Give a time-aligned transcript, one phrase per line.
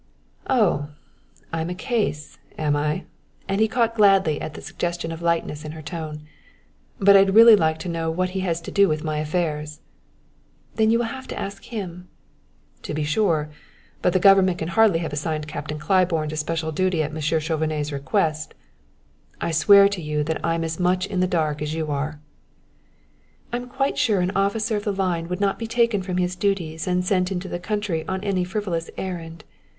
[0.49, 0.87] "Oh,
[1.53, 3.03] I'm a case, am I?"
[3.47, 6.21] and he caught gladly at the suggestion of lightness in her tone.
[6.97, 9.79] "But I'd really like to know what he has to do with my affairs."
[10.75, 12.07] "Then you will have to ask him."
[12.81, 13.51] "To be sure.
[14.01, 17.91] But the government can hardly have assigned Captain Claiborne to special duty at Monsieur Chauvenet's
[17.91, 18.55] request.
[19.39, 22.19] I swear to you that I'm as much in the dark as you are."
[23.53, 26.87] "I'm quite sure an officer of the line would not be taken from his duties
[26.87, 29.43] and sent into the country on any frivolous errand.